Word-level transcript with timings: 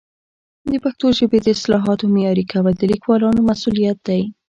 د 0.69 0.73
پښتو 0.83 1.05
ژبې 1.17 1.39
د 1.41 1.47
اصطلاحاتو 1.55 2.11
معیاري 2.13 2.45
کول 2.51 2.73
د 2.77 2.81
لیکوالانو 2.91 3.41
مسؤلیت 3.49 3.97
دی. 4.07 4.21